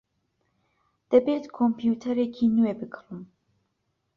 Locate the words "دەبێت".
1.11-1.45